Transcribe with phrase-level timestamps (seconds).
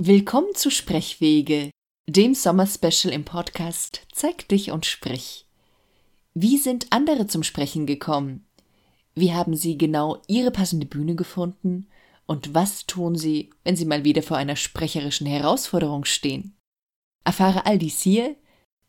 [0.00, 1.72] Willkommen zu Sprechwege,
[2.06, 5.48] dem Sommerspecial im Podcast Zeig dich und sprich.
[6.34, 8.46] Wie sind andere zum Sprechen gekommen?
[9.16, 11.88] Wie haben sie genau ihre passende Bühne gefunden?
[12.26, 16.56] Und was tun sie, wenn sie mal wieder vor einer sprecherischen Herausforderung stehen?
[17.24, 18.36] Erfahre all dies hier,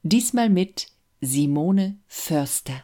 [0.04, 0.90] diesmal mit
[1.22, 2.84] Simone Förster.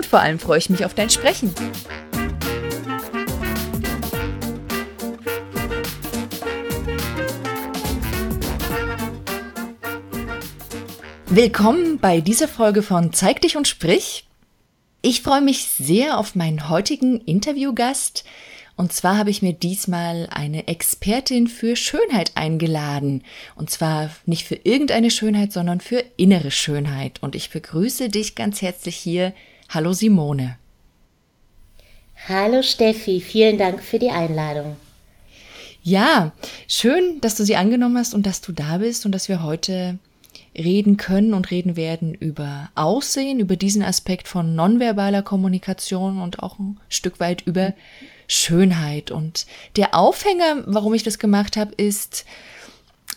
[0.00, 1.54] und vor allem freue ich mich auf dein Sprechen.
[11.26, 14.26] Willkommen bei dieser Folge von Zeig dich und sprich.
[15.02, 18.24] Ich freue mich sehr auf meinen heutigen Interviewgast.
[18.76, 23.22] Und zwar habe ich mir diesmal eine Expertin für Schönheit eingeladen.
[23.54, 27.22] Und zwar nicht für irgendeine Schönheit, sondern für innere Schönheit.
[27.22, 29.34] Und ich begrüße dich ganz herzlich hier,
[29.72, 30.58] Hallo Simone.
[32.28, 34.76] Hallo Steffi, vielen Dank für die Einladung.
[35.84, 36.32] Ja,
[36.66, 40.00] schön, dass du sie angenommen hast und dass du da bist und dass wir heute
[40.58, 46.58] reden können und reden werden über Aussehen, über diesen Aspekt von nonverbaler Kommunikation und auch
[46.58, 47.72] ein Stück weit über
[48.26, 49.12] Schönheit.
[49.12, 49.46] Und
[49.76, 52.24] der Aufhänger, warum ich das gemacht habe, ist,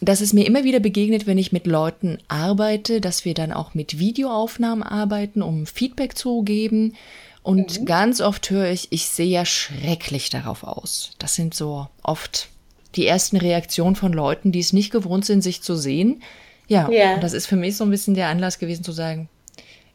[0.01, 3.73] dass es mir immer wieder begegnet, wenn ich mit Leuten arbeite, dass wir dann auch
[3.73, 6.95] mit Videoaufnahmen arbeiten, um Feedback zu geben.
[7.41, 7.85] Und mhm.
[7.85, 11.11] ganz oft höre ich, ich sehe ja schrecklich darauf aus.
[11.19, 12.49] Das sind so oft
[12.95, 16.21] die ersten Reaktionen von Leuten, die es nicht gewohnt sind, sich zu sehen.
[16.67, 17.15] Ja, ja.
[17.15, 19.29] und das ist für mich so ein bisschen der Anlass gewesen zu sagen,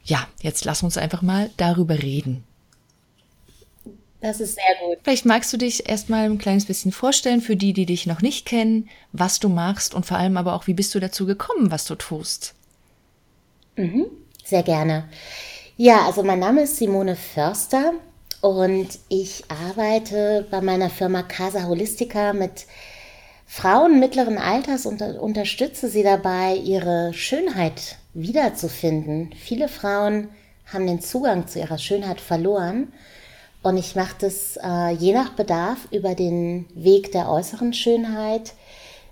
[0.05, 2.45] ja, jetzt lass uns einfach mal darüber reden.
[4.21, 4.99] Das ist sehr gut.
[5.05, 8.47] Vielleicht magst du dich erstmal ein kleines bisschen vorstellen für die, die dich noch nicht
[8.47, 11.85] kennen, was du machst und vor allem aber auch, wie bist du dazu gekommen, was
[11.85, 12.55] du tust?
[13.77, 14.07] Mhm,
[14.45, 15.09] sehr gerne.
[15.77, 17.93] Ja, also mein Name ist Simone Förster
[18.41, 22.67] und ich arbeite bei meiner Firma Casa Holistica mit
[23.47, 29.33] Frauen mittleren Alters und unterstütze sie dabei, ihre Schönheit wiederzufinden.
[29.39, 30.29] Viele Frauen
[30.67, 32.93] haben den Zugang zu ihrer Schönheit verloren
[33.63, 38.55] und ich mache das äh, je nach Bedarf über den Weg der äußeren Schönheit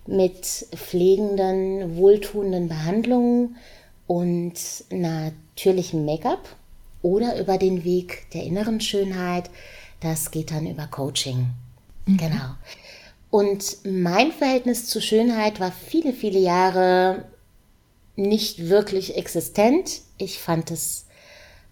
[0.07, 3.57] mit pflegenden, wohltuenden Behandlungen
[4.07, 4.55] und
[4.91, 6.49] natürlichem Make-up
[7.03, 9.51] oder über den Weg der inneren Schönheit.
[10.01, 11.49] Das geht dann über Coaching.
[12.07, 12.17] Mhm.
[12.17, 12.55] Genau.
[13.31, 17.25] Und mein Verhältnis zu Schönheit war viele, viele Jahre
[18.15, 20.01] nicht wirklich existent.
[20.19, 21.06] Ich fand es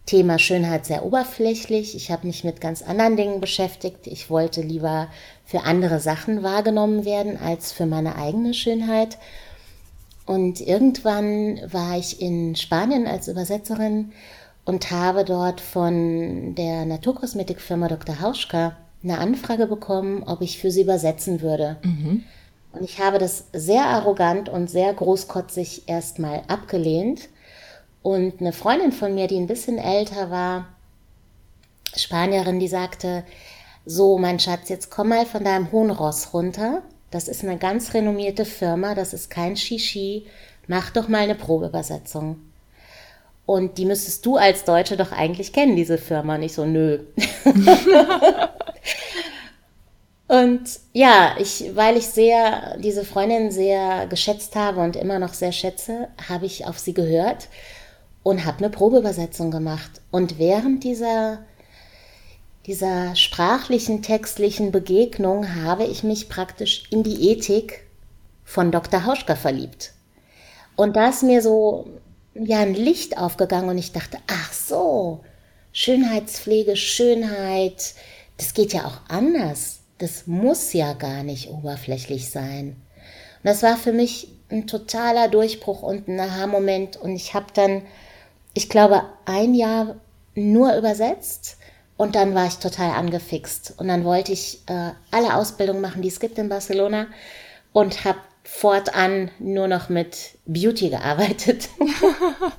[0.07, 1.97] Thema Schönheit sehr oberflächlich.
[1.97, 4.07] Ich habe mich mit ganz anderen Dingen beschäftigt.
[4.07, 5.09] Ich wollte lieber
[5.45, 9.19] für andere Sachen wahrgenommen werden als für meine eigene Schönheit.
[10.27, 14.13] Und irgendwann war ich in Spanien als Übersetzerin
[14.65, 18.21] und habe dort von der Naturkosmetikfirma Dr.
[18.21, 21.77] Hauschka eine Anfrage bekommen, ob ich für sie übersetzen würde.
[21.83, 22.25] Mhm.
[22.73, 27.29] Und ich habe das sehr arrogant und sehr großkotzig erstmal abgelehnt
[28.05, 30.67] und eine Freundin von mir, die ein bisschen älter war,
[31.97, 33.25] Spanierin, die sagte,
[33.87, 36.83] so mein Schatz, jetzt komm mal von deinem hohen Ross runter.
[37.11, 40.27] Das ist eine ganz renommierte Firma, das ist kein Shishi.
[40.67, 42.41] Mach doch mal eine Probeübersetzung.
[43.47, 46.37] Und die müsstest du als Deutsche doch eigentlich kennen, diese Firma.
[46.37, 47.05] Nicht so, nö.
[50.29, 50.61] und
[50.93, 56.09] ja, ich, weil ich sehr, diese Freundin sehr geschätzt habe und immer noch sehr schätze,
[56.29, 57.49] habe ich auf sie gehört
[58.25, 60.01] und habe eine Probeübersetzung gemacht.
[60.11, 61.45] Und während dieser,
[62.67, 67.87] dieser sprachlichen, textlichen Begegnung habe ich mich praktisch in die Ethik
[68.43, 69.05] von Dr.
[69.05, 69.93] Hauschka verliebt.
[70.75, 71.87] Und da ist mir so
[72.35, 75.21] ja ein Licht aufgegangen und ich dachte, ach so,
[75.73, 77.95] Schönheitspflege, Schönheit,
[78.39, 79.81] das geht ja auch anders.
[79.99, 82.69] Das muss ja gar nicht oberflächlich sein.
[82.69, 86.97] Und das war für mich ein totaler Durchbruch und ein Aha-Moment.
[86.97, 87.83] Und ich habe dann
[88.55, 89.97] ich glaube, ein Jahr
[90.35, 91.57] nur übersetzt
[91.97, 93.75] und dann war ich total angefixt.
[93.77, 97.07] Und dann wollte ich äh, alle Ausbildungen machen, die es gibt in Barcelona
[97.73, 101.69] und habe fortan nur noch mit Beauty gearbeitet.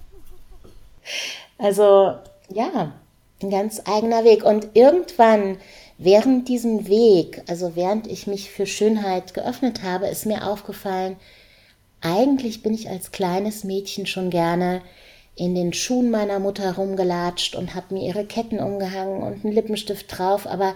[1.57, 2.15] also
[2.49, 2.93] ja,
[3.41, 4.43] ein ganz eigener Weg.
[4.43, 5.57] Und irgendwann
[5.97, 11.17] während diesem Weg, also während ich mich für Schönheit geöffnet habe, ist mir aufgefallen,
[12.01, 14.81] eigentlich bin ich als kleines Mädchen schon gerne
[15.35, 20.17] in den Schuhen meiner Mutter rumgelatscht und habe mir ihre Ketten umgehangen und einen Lippenstift
[20.17, 20.75] drauf, aber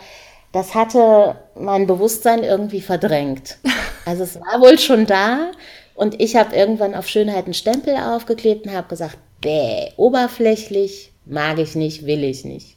[0.51, 3.57] das hatte mein Bewusstsein irgendwie verdrängt.
[4.06, 5.51] Also es war wohl schon da
[5.94, 11.59] und ich habe irgendwann auf Schönheit einen Stempel aufgeklebt und habe gesagt, bäh, oberflächlich, mag
[11.59, 12.75] ich nicht, will ich nicht.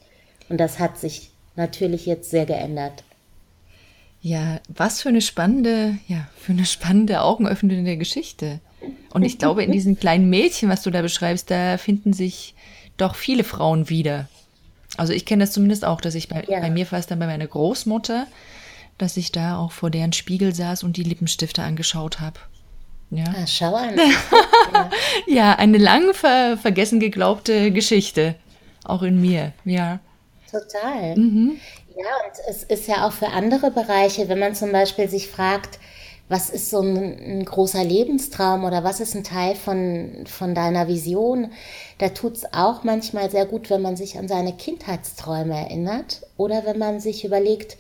[0.51, 3.03] Und das hat sich natürlich jetzt sehr geändert.
[4.21, 8.61] Ja, was für eine spannende, ja, für eine spannende, augenöffnende Geschichte.
[9.13, 12.55] Und ich glaube, in diesem kleinen Mädchen, was du da beschreibst, da finden sich
[12.97, 14.29] doch viele Frauen wieder.
[14.97, 16.61] Also ich kenne das zumindest auch, dass ich bei, ja.
[16.61, 18.27] bei mir fast dann bei meiner Großmutter,
[18.99, 22.39] dass ich da auch vor deren Spiegel saß und die Lippenstifte angeschaut habe.
[23.11, 23.25] Ja.
[23.29, 23.97] Ah, schau an.
[24.73, 24.91] ja.
[25.27, 28.37] ja, eine lang ver vergessen geglaubte Geschichte.
[28.85, 30.01] Auch in mir, ja.
[30.51, 31.17] Total.
[31.17, 31.59] Mhm.
[31.97, 35.79] Ja, und es ist ja auch für andere Bereiche, wenn man zum Beispiel sich fragt,
[36.33, 40.89] was ist so ein, ein großer Lebenstraum oder was ist ein Teil von, von deiner
[40.89, 41.51] Vision,
[41.99, 46.65] da tut es auch manchmal sehr gut, wenn man sich an seine Kindheitsträume erinnert oder
[46.65, 47.77] wenn man sich überlegt,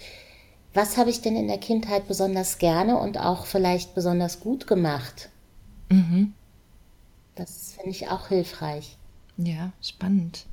[0.75, 5.31] was habe ich denn in der Kindheit besonders gerne und auch vielleicht besonders gut gemacht.
[5.88, 6.34] Mhm.
[7.34, 8.99] Das finde ich auch hilfreich.
[9.38, 10.44] Ja, spannend.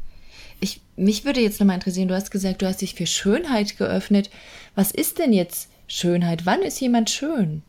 [0.61, 4.29] Ich, mich würde jetzt nochmal interessieren, du hast gesagt, du hast dich für Schönheit geöffnet.
[4.73, 6.45] Was ist denn jetzt Schönheit?
[6.45, 7.61] Wann ist jemand schön?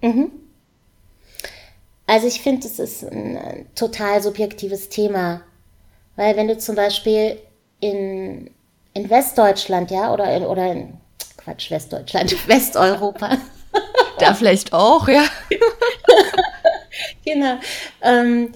[0.00, 0.30] Mhm.
[2.06, 5.42] Also ich finde, es ist ein total subjektives Thema.
[6.16, 7.38] Weil wenn du zum Beispiel
[7.80, 8.50] in,
[8.94, 11.00] in Westdeutschland, ja, oder in, oder in,
[11.36, 13.38] Quatsch, Westdeutschland, Westeuropa.
[14.18, 15.24] Da vielleicht auch, ja.
[17.24, 17.58] genau.
[18.02, 18.52] Ähm,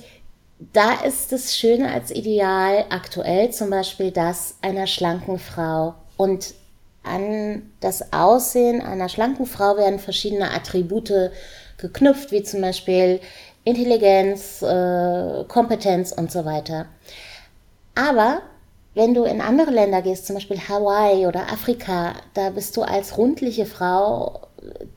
[0.73, 5.95] da ist das Schöne als Ideal aktuell zum Beispiel das einer schlanken Frau.
[6.17, 6.55] Und
[7.05, 11.31] an das Aussehen einer schlanken Frau werden verschiedene Attribute
[11.79, 13.21] geknüpft, wie zum Beispiel
[13.65, 16.87] Intelligenz, äh, Kompetenz und so weiter.
[17.95, 18.43] Aber
[18.95, 23.17] wenn du in andere Länder gehst, zum Beispiel Hawaii oder Afrika, da bist du als
[23.19, 24.41] rundliche Frau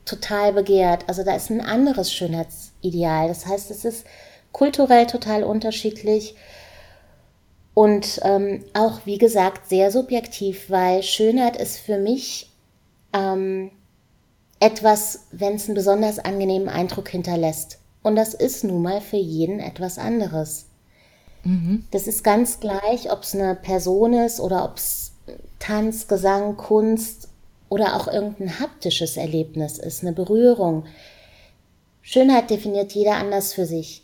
[0.04, 1.04] total begehrt.
[1.08, 3.28] Also da ist ein anderes Schönheitsideal.
[3.28, 4.06] Das heißt, es ist
[4.52, 6.34] kulturell total unterschiedlich
[7.78, 12.50] und ähm, auch, wie gesagt, sehr subjektiv, weil Schönheit ist für mich
[13.12, 13.70] ähm,
[14.58, 17.78] etwas, wenn es einen besonders angenehmen Eindruck hinterlässt.
[18.02, 20.66] Und das ist nun mal für jeden etwas anderes.
[21.44, 21.84] Mhm.
[21.92, 25.12] Das ist ganz gleich, ob es eine Person ist oder ob es
[25.60, 27.28] Tanz, Gesang, Kunst
[27.68, 30.84] oder auch irgendein haptisches Erlebnis ist, eine Berührung.
[32.02, 34.02] Schönheit definiert jeder anders für sich.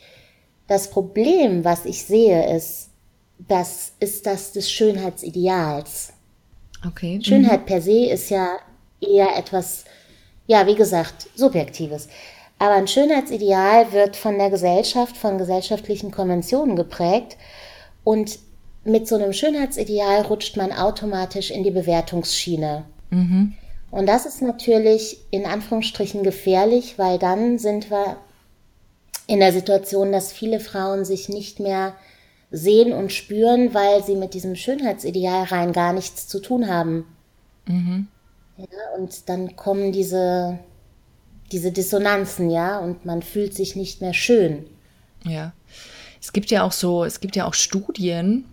[0.68, 2.90] Das Problem, was ich sehe, ist,
[3.38, 6.12] das ist das des Schönheitsideals.
[6.86, 7.20] Okay.
[7.22, 7.66] Schönheit mhm.
[7.66, 8.58] per se ist ja
[9.00, 9.84] eher etwas,
[10.46, 12.08] ja, wie gesagt, Subjektives.
[12.58, 17.36] Aber ein Schönheitsideal wird von der Gesellschaft, von gesellschaftlichen Konventionen geprägt
[18.04, 18.38] und
[18.84, 22.84] mit so einem Schönheitsideal rutscht man automatisch in die Bewertungsschiene.
[23.10, 23.54] Mhm.
[23.90, 28.16] Und das ist natürlich in Anführungsstrichen gefährlich, weil dann sind wir
[29.26, 31.94] in der Situation, dass viele Frauen sich nicht mehr
[32.54, 37.04] sehen und spüren, weil sie mit diesem Schönheitsideal rein gar nichts zu tun haben.
[37.66, 38.06] Mhm.
[38.56, 40.58] Ja, und dann kommen diese,
[41.50, 44.66] diese Dissonanzen, ja, und man fühlt sich nicht mehr schön.
[45.24, 45.52] Ja.
[46.20, 48.44] Es gibt ja auch so, es gibt ja auch Studien,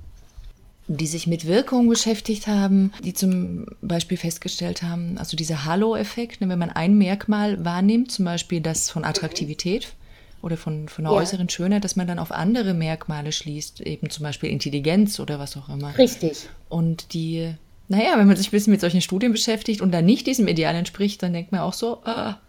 [0.88, 6.50] die sich mit Wirkung beschäftigt haben, die zum Beispiel festgestellt haben, also dieser Halo-Effekt, ne,
[6.50, 9.94] wenn man ein Merkmal wahrnimmt, zum Beispiel das von Attraktivität,
[10.42, 11.22] oder von, von einer ja.
[11.22, 15.56] äußeren Schönheit, dass man dann auf andere Merkmale schließt, eben zum Beispiel Intelligenz oder was
[15.58, 15.98] auch immer.
[15.98, 16.50] Richtig.
[16.70, 17.54] Und die,
[17.88, 20.76] naja, wenn man sich ein bisschen mit solchen Studien beschäftigt und dann nicht diesem Ideal
[20.76, 22.40] entspricht, dann denkt man auch so, ah,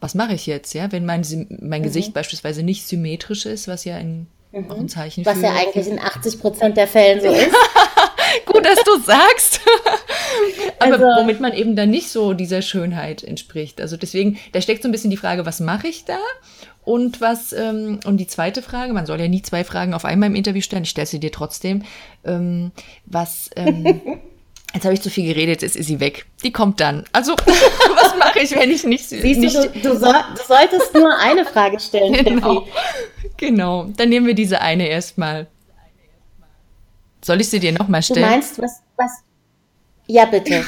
[0.00, 0.92] was mache ich jetzt, ja?
[0.92, 1.22] Wenn mein,
[1.60, 1.84] mein mhm.
[1.84, 4.70] Gesicht beispielsweise nicht symmetrisch ist, was ja ein, mhm.
[4.70, 5.42] auch ein Zeichen was für...
[5.42, 7.54] Was ja eigentlich in 80 Prozent der Fällen so ist.
[8.44, 9.60] Gut, dass du sagst.
[10.78, 13.80] Aber also, womit man eben dann nicht so dieser Schönheit entspricht.
[13.80, 16.18] Also deswegen, da steckt so ein bisschen die Frage, was mache ich da?
[16.84, 20.28] Und was, ähm, und die zweite Frage, man soll ja nie zwei Fragen auf einmal
[20.28, 21.82] im Interview stellen, ich stelle sie dir trotzdem.
[22.24, 22.70] Ähm,
[23.06, 24.00] was, ähm,
[24.74, 26.26] jetzt habe ich zu viel geredet, jetzt ist sie weg.
[26.44, 27.04] Die kommt dann.
[27.12, 29.08] Also, was mache ich, wenn ich nicht.
[29.08, 32.66] Siehst nicht du, du, soll, du, solltest nur eine Frage stellen, genau.
[33.36, 35.48] genau, dann nehmen wir diese eine erstmal.
[37.20, 38.22] Soll ich sie dir nochmal stellen?
[38.22, 39.10] Du meinst, was, was,
[40.06, 40.64] ja, bitte.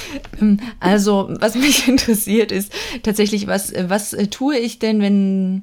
[0.80, 5.62] also, was mich interessiert ist tatsächlich, was, was tue ich denn, wenn,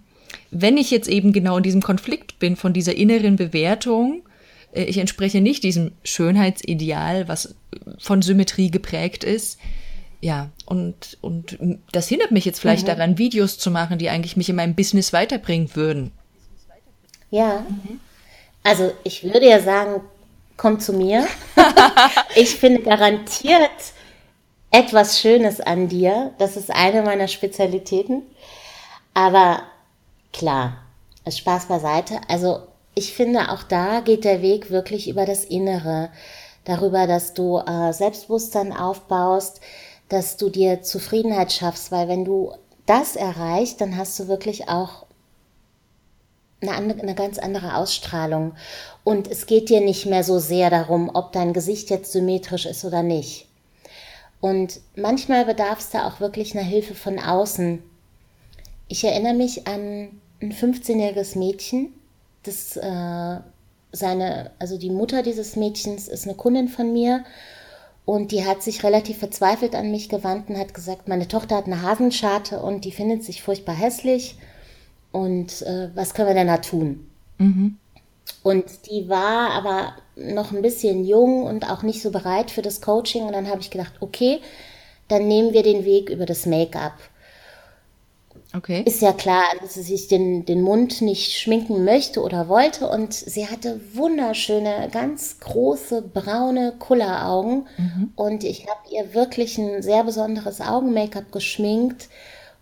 [0.52, 4.24] wenn ich jetzt eben genau in diesem Konflikt bin von dieser inneren Bewertung
[4.74, 7.56] äh, ich entspreche nicht diesem Schönheitsideal, was
[7.98, 9.60] von Symmetrie geprägt ist.
[10.22, 11.58] Ja, und, und
[11.94, 12.88] das hindert mich jetzt vielleicht mhm.
[12.88, 16.12] daran, Videos zu machen, die eigentlich mich in meinem Business weiterbringen würden.
[17.32, 17.66] Ja.
[17.70, 18.00] Mhm.
[18.64, 20.02] Also ich würde ja sagen,
[20.60, 21.26] komm zu mir.
[22.36, 23.72] ich finde garantiert
[24.72, 26.34] etwas Schönes an dir.
[26.38, 28.24] Das ist eine meiner Spezialitäten.
[29.14, 29.64] Aber
[30.34, 30.78] klar,
[31.28, 32.20] Spaß beiseite.
[32.28, 32.60] Also
[32.94, 36.10] ich finde, auch da geht der Weg wirklich über das Innere.
[36.66, 39.62] Darüber, dass du äh, Selbstbewusstsein aufbaust,
[40.10, 42.52] dass du dir Zufriedenheit schaffst, weil wenn du
[42.86, 45.06] das erreichst, dann hast du wirklich auch
[46.62, 48.54] eine, andere, eine ganz andere Ausstrahlung.
[49.04, 52.86] Und es geht dir nicht mehr so sehr darum, ob dein Gesicht jetzt symmetrisch ist
[52.86, 53.48] oder nicht.
[54.42, 57.84] Und manchmal bedarf es da auch wirklich einer Hilfe von außen.
[58.88, 61.94] Ich erinnere mich an ein 15-jähriges Mädchen,
[62.44, 63.40] das äh,
[63.92, 67.26] seine, also die Mutter dieses Mädchens ist eine Kundin von mir
[68.06, 71.66] und die hat sich relativ verzweifelt an mich gewandt und hat gesagt, meine Tochter hat
[71.66, 74.38] eine Hasenscharte und die findet sich furchtbar hässlich
[75.12, 77.10] und äh, was können wir denn da tun?
[77.38, 77.78] Mhm.
[78.44, 82.82] Und die war aber noch ein bisschen jung und auch nicht so bereit für das
[82.82, 83.24] Coaching.
[83.24, 84.40] Und dann habe ich gedacht, okay,
[85.08, 86.94] dann nehmen wir den Weg über das Make-up.
[88.56, 88.82] Okay.
[88.84, 92.88] Ist ja klar, dass sie sich den, den Mund nicht schminken möchte oder wollte.
[92.88, 97.68] Und sie hatte wunderschöne, ganz große, braune Kulleraugen.
[97.78, 98.14] Mhm.
[98.16, 102.10] Und ich habe ihr wirklich ein sehr besonderes Augen-Make-up geschminkt.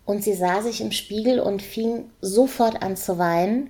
[0.08, 3.68] Und sie sah sich im Spiegel und fing sofort an zu weinen.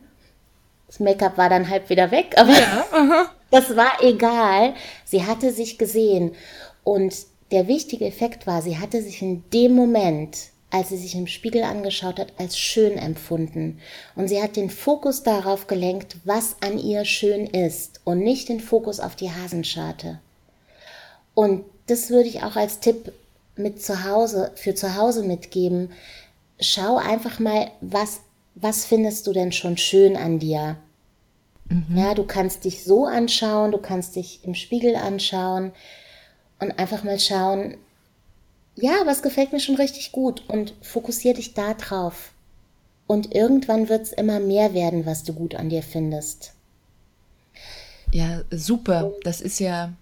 [0.86, 4.74] Das Make-up war dann halb wieder weg, aber ja, das war egal.
[5.04, 6.36] Sie hatte sich gesehen.
[6.84, 7.12] Und
[7.50, 10.38] der wichtige Effekt war, sie hatte sich in dem Moment,
[10.70, 13.80] als sie sich im Spiegel angeschaut hat, als schön empfunden.
[14.14, 18.60] Und sie hat den Fokus darauf gelenkt, was an ihr schön ist und nicht den
[18.60, 20.20] Fokus auf die Hasenscharte.
[21.34, 23.12] Und das würde ich auch als Tipp
[23.56, 25.90] mit zu Hause, für zu Hause mitgeben
[26.60, 28.20] schau einfach mal, was,
[28.54, 30.76] was findest du denn schon schön an dir?
[31.68, 31.96] Mhm.
[31.96, 35.72] Ja, du kannst dich so anschauen, du kannst dich im Spiegel anschauen
[36.60, 37.76] und einfach mal schauen,
[38.74, 42.32] ja, was gefällt mir schon richtig gut und fokussier dich da drauf.
[43.06, 46.52] Und irgendwann wird es immer mehr werden, was du gut an dir findest.
[48.12, 49.12] Ja, super.
[49.22, 49.92] Das ist ja.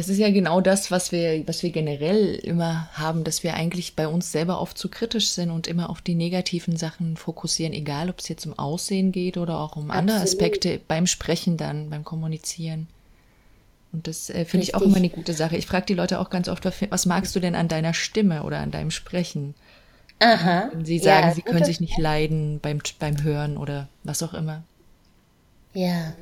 [0.00, 3.96] Das ist ja genau das, was wir, was wir generell immer haben, dass wir eigentlich
[3.96, 8.08] bei uns selber oft zu kritisch sind und immer auf die negativen Sachen fokussieren, egal
[8.08, 9.96] ob es jetzt um Aussehen geht oder auch um Absolut.
[9.96, 12.86] andere Aspekte beim Sprechen dann, beim Kommunizieren.
[13.92, 15.58] Und das äh, finde ich auch immer eine gute Sache.
[15.58, 18.60] Ich frage die Leute auch ganz oft, was magst du denn an deiner Stimme oder
[18.60, 19.54] an deinem Sprechen?
[20.18, 20.70] Aha.
[20.72, 24.32] Wenn sie sagen, ja, sie können sich nicht leiden beim, beim Hören oder was auch
[24.32, 24.62] immer.
[25.72, 26.14] Ja,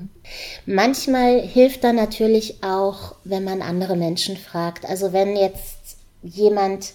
[0.66, 4.84] manchmal hilft da natürlich auch, wenn man andere Menschen fragt.
[4.84, 6.92] Also wenn jetzt jemand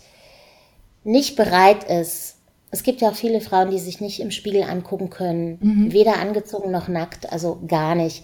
[1.03, 2.35] nicht bereit ist,
[2.69, 5.93] es gibt ja auch viele Frauen, die sich nicht im Spiegel angucken können, mhm.
[5.93, 8.23] weder angezogen noch nackt, also gar nicht.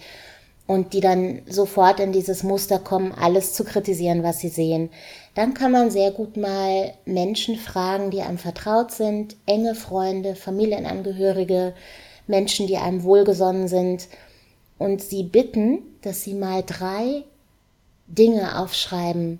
[0.66, 4.90] Und die dann sofort in dieses Muster kommen, alles zu kritisieren, was sie sehen.
[5.34, 11.74] Dann kann man sehr gut mal Menschen fragen, die einem vertraut sind, enge Freunde, Familienangehörige,
[12.26, 14.08] Menschen, die einem wohlgesonnen sind
[14.78, 17.24] und sie bitten, dass sie mal drei
[18.06, 19.38] Dinge aufschreiben,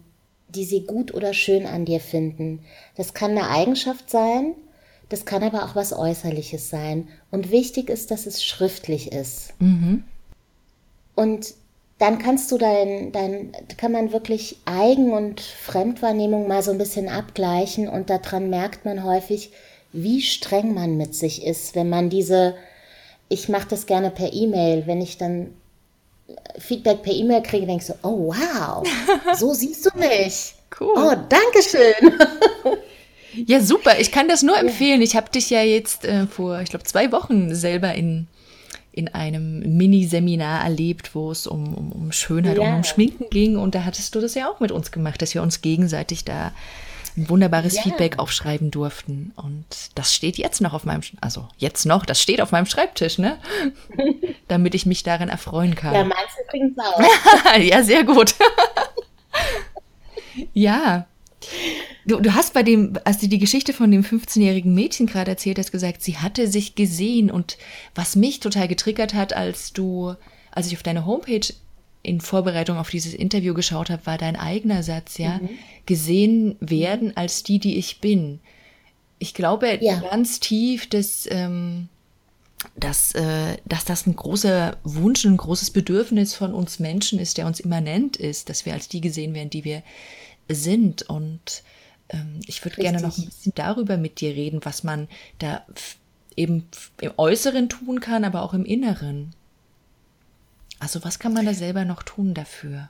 [0.48, 2.60] die sie gut oder schön an dir finden.
[2.96, 4.54] Das kann eine Eigenschaft sein,
[5.08, 7.08] das kann aber auch was Äußerliches sein.
[7.30, 9.52] Und wichtig ist, dass es schriftlich ist.
[9.60, 10.04] Mhm.
[11.16, 11.54] Und
[11.98, 17.08] dann kannst du dein, dein, kann man wirklich Eigen- und Fremdwahrnehmung mal so ein bisschen
[17.08, 19.52] abgleichen und daran merkt man häufig,
[19.92, 22.54] wie streng man mit sich ist, wenn man diese
[23.30, 24.86] ich mache das gerne per E-Mail.
[24.86, 25.54] Wenn ich dann
[26.58, 28.86] Feedback per E-Mail kriege, denke ich so, oh wow,
[29.38, 30.54] so siehst du mich.
[30.78, 30.94] Cool.
[30.96, 32.12] Oh, danke schön.
[33.46, 33.98] ja, super.
[33.98, 35.00] Ich kann das nur empfehlen.
[35.00, 38.26] Ich habe dich ja jetzt äh, vor, ich glaube, zwei Wochen selber in,
[38.92, 42.64] in einem Mini-Seminar erlebt, wo es um, um, um Schönheit ja.
[42.64, 43.56] und um Schminken ging.
[43.56, 46.52] Und da hattest du das ja auch mit uns gemacht, dass wir uns gegenseitig da
[47.20, 47.82] ein wunderbares ja.
[47.82, 49.32] Feedback aufschreiben durften.
[49.36, 53.18] Und das steht jetzt noch auf meinem, also jetzt noch, das steht auf meinem Schreibtisch,
[53.18, 53.38] ne?
[54.48, 55.94] Damit ich mich darin erfreuen kann.
[55.94, 57.58] Ja, meinst du übrigens auch.
[57.58, 58.34] ja, sehr gut.
[60.54, 61.06] ja.
[62.06, 65.58] Du, du hast bei dem, als du die Geschichte von dem 15-jährigen Mädchen gerade erzählt
[65.58, 67.30] hast, gesagt, sie hatte sich gesehen.
[67.30, 67.58] Und
[67.94, 70.14] was mich total getriggert hat, als du,
[70.50, 71.46] als ich auf deine Homepage
[72.02, 75.50] in Vorbereitung auf dieses Interview geschaut habe, war dein eigener Satz, ja, mhm.
[75.86, 78.40] gesehen werden als die, die ich bin.
[79.18, 80.00] Ich glaube ja.
[80.00, 81.88] ganz tief, dass, ähm,
[82.74, 87.46] dass, äh, dass das ein großer Wunsch, ein großes Bedürfnis von uns Menschen ist, der
[87.46, 89.82] uns immanent ist, dass wir als die gesehen werden, die wir
[90.48, 91.02] sind.
[91.02, 91.62] Und
[92.08, 95.06] ähm, ich würde gerne noch ein bisschen darüber mit dir reden, was man
[95.38, 95.66] da
[96.34, 96.66] eben
[97.02, 99.34] im Äußeren tun kann, aber auch im Inneren.
[100.80, 102.88] Also was kann man da selber noch tun dafür?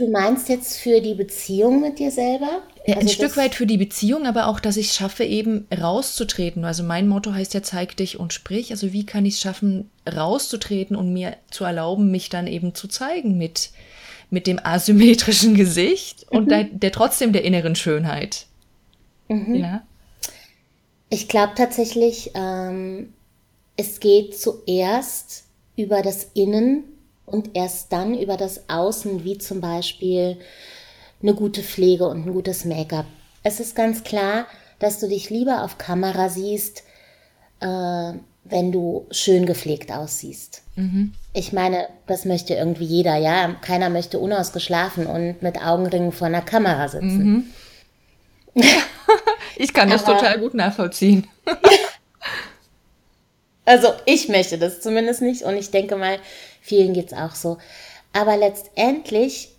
[0.00, 2.62] Du meinst jetzt für die Beziehung mit dir selber?
[2.86, 5.68] Ja, ein also Stück weit für die Beziehung, aber auch, dass ich es schaffe, eben
[5.78, 6.64] rauszutreten.
[6.64, 8.70] Also mein Motto heißt ja, zeig dich und sprich.
[8.70, 12.88] Also wie kann ich es schaffen, rauszutreten und mir zu erlauben, mich dann eben zu
[12.88, 13.72] zeigen mit,
[14.30, 16.38] mit dem asymmetrischen Gesicht mhm.
[16.38, 18.46] und der, der, trotzdem der inneren Schönheit.
[19.28, 19.54] Mhm.
[19.56, 19.82] Ja.
[21.10, 23.12] Ich glaube tatsächlich, ähm,
[23.76, 25.44] es geht zuerst
[25.76, 26.84] über das Innen
[27.30, 30.38] und erst dann über das Außen, wie zum Beispiel
[31.22, 33.06] eine gute Pflege und ein gutes Make-up.
[33.42, 34.46] Es ist ganz klar,
[34.78, 36.82] dass du dich lieber auf Kamera siehst,
[37.60, 38.12] äh,
[38.44, 40.62] wenn du schön gepflegt aussiehst.
[40.76, 41.12] Mhm.
[41.32, 43.54] Ich meine, das möchte irgendwie jeder, ja.
[43.60, 47.44] Keiner möchte unausgeschlafen und mit Augenringen vor einer Kamera sitzen.
[48.54, 48.62] Mhm.
[49.56, 51.28] ich kann das Aber, total gut nachvollziehen.
[53.64, 56.18] also ich möchte das zumindest nicht und ich denke mal,
[56.60, 57.58] Vielen geht es auch so.
[58.12, 59.50] Aber letztendlich,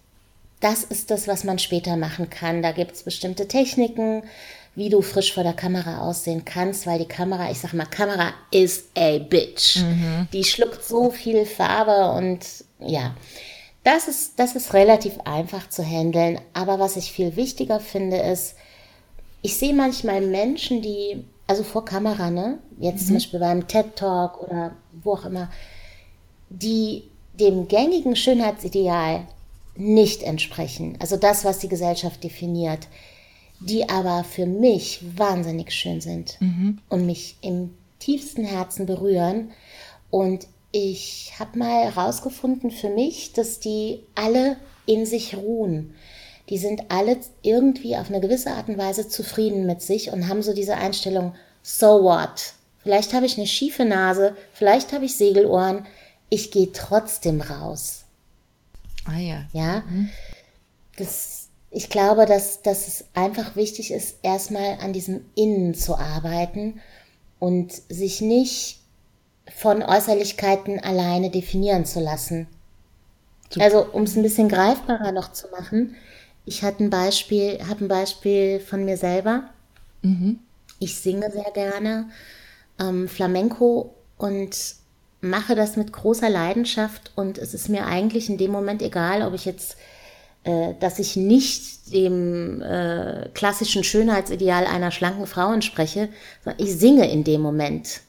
[0.59, 2.61] das ist das, was man später machen kann.
[2.61, 4.23] Da gibt es bestimmte Techniken,
[4.75, 8.33] wie du frisch vor der Kamera aussehen kannst, weil die Kamera, ich sag mal, Kamera
[8.51, 9.77] is a bitch.
[9.77, 10.27] Mhm.
[10.31, 12.45] Die schluckt so viel Farbe und
[12.79, 13.15] ja,
[13.83, 16.39] das ist, das ist relativ einfach zu handeln.
[16.53, 18.55] Aber was ich viel wichtiger finde, ist,
[19.41, 23.05] ich sehe manchmal Menschen, die, also vor Kamera, ne, jetzt mhm.
[23.07, 25.49] zum Beispiel beim TED Talk oder wo auch immer,
[26.51, 27.03] die
[27.39, 29.27] dem gängigen Schönheitsideal
[29.75, 32.87] nicht entsprechen, also das, was die Gesellschaft definiert,
[33.61, 36.79] die aber für mich wahnsinnig schön sind mhm.
[36.89, 39.51] und mich im tiefsten Herzen berühren.
[40.09, 45.93] Und ich habe mal herausgefunden für mich, dass die alle in sich ruhen.
[46.49, 50.41] Die sind alle irgendwie auf eine gewisse Art und Weise zufrieden mit sich und haben
[50.41, 52.53] so diese Einstellung, so what?
[52.83, 55.85] Vielleicht habe ich eine schiefe Nase, vielleicht habe ich Segelohren,
[56.31, 58.05] ich gehe trotzdem raus.
[59.05, 59.45] Ah ja.
[59.53, 59.81] Ja.
[59.81, 60.09] Mhm.
[60.97, 66.79] Das, ich glaube, dass, dass es einfach wichtig ist, erstmal an diesem Innen zu arbeiten
[67.37, 68.79] und sich nicht
[69.53, 72.47] von Äußerlichkeiten alleine definieren zu lassen.
[73.49, 73.65] Super.
[73.65, 75.95] Also, um es ein bisschen greifbarer noch zu machen,
[76.45, 79.49] ich hatte ein Beispiel, habe ein Beispiel von mir selber.
[80.01, 80.39] Mhm.
[80.79, 82.09] Ich singe sehr gerne
[82.79, 84.80] ähm, Flamenco und
[85.21, 89.33] mache das mit großer Leidenschaft und es ist mir eigentlich in dem Moment egal, ob
[89.35, 89.77] ich jetzt,
[90.43, 96.09] äh, dass ich nicht dem äh, klassischen Schönheitsideal einer schlanken Frau entspreche,
[96.43, 98.01] sondern ich singe in dem Moment.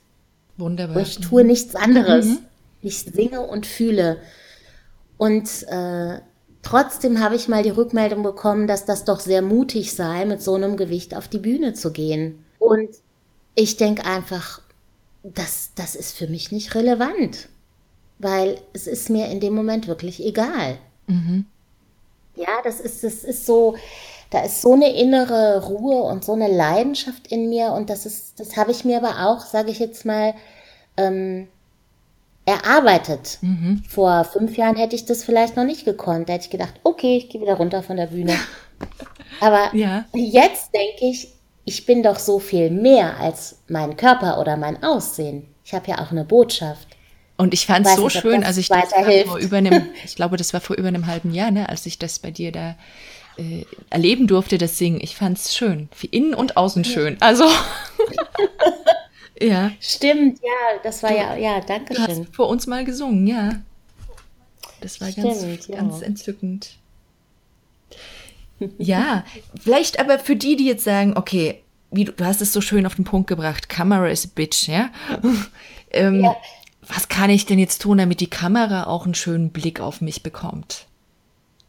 [0.56, 1.02] Wunderbar.
[1.02, 2.26] Ich tue nichts anderes.
[2.26, 2.38] Mhm.
[2.80, 4.18] Ich singe und fühle.
[5.18, 6.18] Und äh,
[6.62, 10.54] trotzdem habe ich mal die Rückmeldung bekommen, dass das doch sehr mutig sei, mit so
[10.54, 12.44] einem Gewicht auf die Bühne zu gehen.
[12.58, 12.88] Und
[13.54, 14.60] ich denke einfach,
[15.22, 17.48] das, das ist für mich nicht relevant,
[18.18, 20.78] weil es ist mir in dem Moment wirklich egal.
[21.06, 21.46] Mhm.
[22.34, 23.76] Ja, das ist, das ist so,
[24.30, 28.40] da ist so eine innere Ruhe und so eine Leidenschaft in mir und das ist,
[28.40, 30.34] das habe ich mir aber auch, sage ich jetzt mal,
[30.96, 31.48] ähm,
[32.44, 33.38] erarbeitet.
[33.40, 33.82] Mhm.
[33.88, 36.28] Vor fünf Jahren hätte ich das vielleicht noch nicht gekonnt.
[36.28, 38.34] Da hätte ich gedacht, okay, ich gehe wieder runter von der Bühne.
[39.40, 40.04] Aber ja.
[40.12, 41.32] jetzt denke ich,
[41.64, 45.46] ich bin doch so viel mehr als mein Körper oder mein Aussehen.
[45.64, 46.88] Ich habe ja auch eine Botschaft.
[47.36, 50.52] Und ich fand es so nicht, schön, also ich, vor über einem, ich glaube, das
[50.52, 52.76] war vor über einem halben Jahr, ne, als ich das bei dir da
[53.36, 55.00] äh, erleben durfte, das Singen.
[55.00, 57.16] Ich fand es schön, wie innen und außen schön.
[57.20, 57.44] Also
[59.40, 59.72] ja.
[59.80, 62.04] Stimmt, ja, das war du, ja, ja, danke schön.
[62.04, 63.62] Du hast vor uns mal gesungen, ja.
[64.80, 65.76] Das war Stimmt, ganz, ja.
[65.76, 66.76] ganz entzückend.
[68.78, 69.24] Ja,
[69.60, 72.86] vielleicht aber für die, die jetzt sagen, okay, wie du, du hast es so schön
[72.86, 74.90] auf den Punkt gebracht, Kamera is a bitch, ja?
[75.90, 76.36] ähm, ja.
[76.88, 80.22] Was kann ich denn jetzt tun, damit die Kamera auch einen schönen Blick auf mich
[80.22, 80.86] bekommt?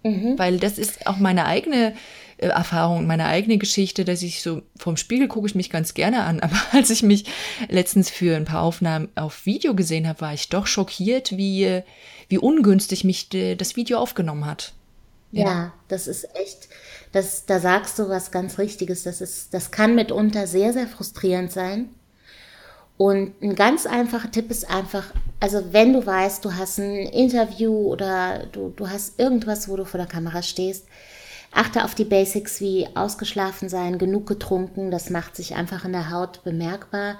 [0.03, 0.37] Mhm.
[0.37, 1.93] Weil das ist auch meine eigene
[2.37, 6.23] äh, Erfahrung, meine eigene Geschichte, dass ich so vom Spiegel gucke ich mich ganz gerne
[6.23, 7.25] an, aber als ich mich
[7.69, 11.81] letztens für ein paar Aufnahmen auf Video gesehen habe, war ich doch schockiert, wie,
[12.27, 14.73] wie ungünstig mich de, das Video aufgenommen hat.
[15.33, 15.45] Ja.
[15.45, 16.69] ja, das ist echt,
[17.11, 19.01] das, da sagst du was ganz Richtiges.
[19.01, 21.89] Das, ist, das kann mitunter sehr, sehr frustrierend sein.
[22.97, 25.05] Und ein ganz einfacher Tipp ist einfach,
[25.39, 29.85] also wenn du weißt, du hast ein Interview oder du, du hast irgendwas, wo du
[29.85, 30.85] vor der Kamera stehst,
[31.51, 36.11] achte auf die Basics wie ausgeschlafen sein, genug getrunken, das macht sich einfach in der
[36.11, 37.17] Haut bemerkbar.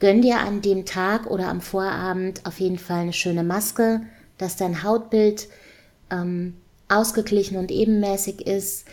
[0.00, 4.00] gönn dir an dem Tag oder am Vorabend auf jeden Fall eine schöne Maske,
[4.38, 5.46] dass dein Hautbild
[6.10, 6.56] ähm,
[6.88, 8.86] ausgeglichen und ebenmäßig ist.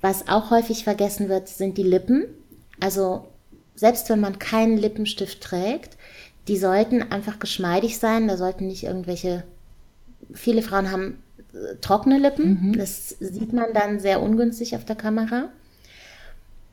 [0.00, 2.24] Was auch häufig vergessen wird, sind die Lippen.
[2.80, 3.28] Also
[3.74, 5.96] selbst wenn man keinen Lippenstift trägt,
[6.48, 8.28] die sollten einfach geschmeidig sein.
[8.28, 9.44] Da sollten nicht irgendwelche.
[10.34, 12.68] Viele Frauen haben äh, trockene Lippen.
[12.68, 12.78] Mhm.
[12.78, 15.50] Das sieht man dann sehr ungünstig auf der Kamera.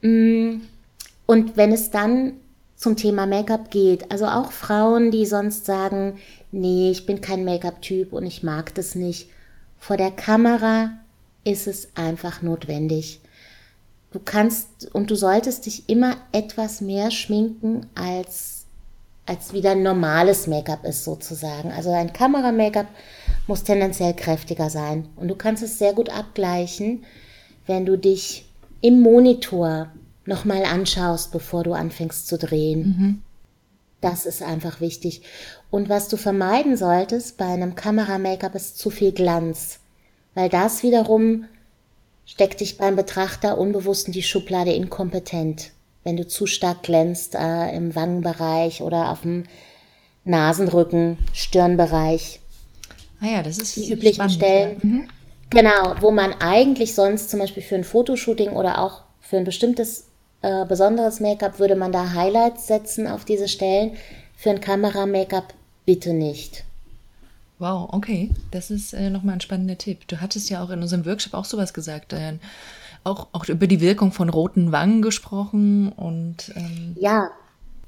[0.01, 0.61] Mm,
[1.25, 2.33] und wenn es dann
[2.75, 6.17] zum Thema Make-up geht, also auch Frauen, die sonst sagen,
[6.51, 9.29] nee, ich bin kein Make-up-Typ und ich mag das nicht.
[9.79, 10.91] Vor der Kamera
[11.43, 13.21] ist es einfach notwendig.
[14.11, 18.59] Du kannst und du solltest dich immer etwas mehr schminken als
[19.29, 21.71] als wieder normales Make-up ist sozusagen.
[21.71, 22.87] Also ein Kamera-Make-up
[23.45, 27.03] muss tendenziell kräftiger sein und du kannst es sehr gut abgleichen,
[27.67, 28.49] wenn du dich
[28.81, 29.91] im Monitor
[30.25, 32.79] nochmal anschaust, bevor du anfängst zu drehen.
[32.79, 33.21] Mhm.
[34.01, 35.21] Das ist einfach wichtig.
[35.71, 39.79] Und was du vermeiden solltest bei einem Kamera-Make-up ist zu viel Glanz,
[40.33, 41.45] weil das wiederum
[42.25, 45.71] steckt dich beim Betrachter unbewusst in die Schublade inkompetent
[46.03, 49.43] wenn du zu stark glänzt äh, im Wangenbereich oder auf dem
[50.25, 52.39] Nasenrücken, Stirnbereich.
[53.21, 54.77] Ah ja, das ist die üblichen spannend, Stellen.
[54.81, 54.89] Ja.
[54.89, 55.07] Mhm.
[55.49, 60.05] Genau, wo man eigentlich sonst zum Beispiel für ein Fotoshooting oder auch für ein bestimmtes
[60.41, 63.97] äh, besonderes Make-up würde man da Highlights setzen auf diese Stellen.
[64.37, 65.53] Für ein Kamera-Make-up
[65.89, 66.65] bitte nicht.
[67.57, 68.29] Wow, okay.
[68.51, 70.07] Das ist äh, nochmal ein spannender Tipp.
[70.07, 72.13] Du hattest ja auch in unserem Workshop auch sowas gesagt.
[72.13, 72.33] Äh,
[73.03, 77.31] auch, auch über die Wirkung von roten Wangen gesprochen und ähm ja,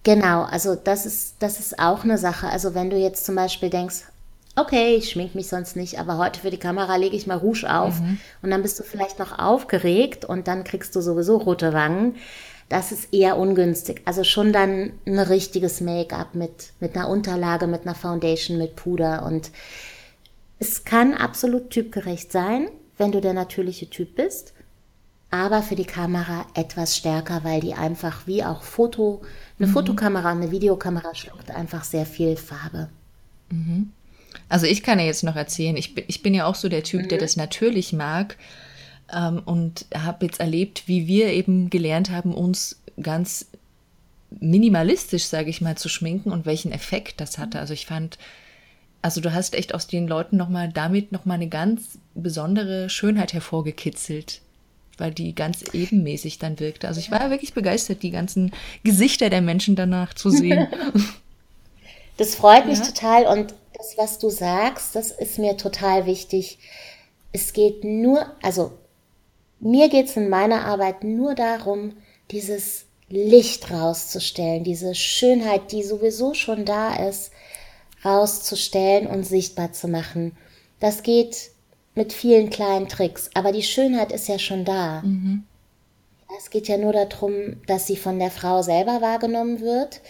[0.01, 0.45] genau.
[0.45, 2.47] Also das ist das ist auch eine Sache.
[2.47, 4.05] Also wenn du jetzt zum Beispiel denkst,
[4.55, 7.71] okay, ich schmink mich sonst nicht, aber heute für die Kamera lege ich mal Rouge
[7.71, 8.17] auf mhm.
[8.41, 12.15] und dann bist du vielleicht noch aufgeregt und dann kriegst du sowieso rote Wangen.
[12.71, 14.01] Das ist eher ungünstig.
[14.05, 19.25] Also schon dann ein richtiges Make-up mit, mit einer Unterlage, mit einer Foundation, mit Puder
[19.25, 19.51] und
[20.57, 24.53] es kann absolut typgerecht sein, wenn du der natürliche Typ bist
[25.31, 29.21] aber für die Kamera etwas stärker, weil die einfach wie auch Foto,
[29.57, 29.71] eine mhm.
[29.71, 32.89] Fotokamera, eine Videokamera schluckt einfach sehr viel Farbe.
[33.49, 33.91] Mhm.
[34.49, 36.83] Also ich kann ja jetzt noch erzählen, ich bin, ich bin ja auch so der
[36.83, 37.07] Typ, mhm.
[37.07, 38.37] der das natürlich mag
[39.13, 43.47] ähm, und habe jetzt erlebt, wie wir eben gelernt haben, uns ganz
[44.39, 47.59] minimalistisch, sage ich mal, zu schminken und welchen Effekt das hatte.
[47.59, 48.17] Also ich fand,
[49.01, 54.41] also du hast echt aus den Leuten nochmal damit nochmal eine ganz besondere Schönheit hervorgekitzelt
[55.01, 56.87] weil die ganz ebenmäßig dann wirkte.
[56.87, 58.51] Also ich war ja wirklich begeistert, die ganzen
[58.83, 60.67] Gesichter der Menschen danach zu sehen.
[62.17, 62.85] das freut mich ja.
[62.85, 66.59] total und das, was du sagst, das ist mir total wichtig.
[67.31, 68.77] Es geht nur, also
[69.61, 71.93] mir geht es in meiner Arbeit nur darum,
[72.31, 77.31] dieses Licht rauszustellen, diese Schönheit, die sowieso schon da ist,
[78.03, 80.35] rauszustellen und sichtbar zu machen.
[80.79, 81.51] Das geht
[81.93, 83.29] mit vielen kleinen Tricks.
[83.33, 85.01] Aber die Schönheit ist ja schon da.
[85.01, 85.43] Mhm.
[86.37, 90.01] Es geht ja nur darum, dass sie von der Frau selber wahrgenommen wird.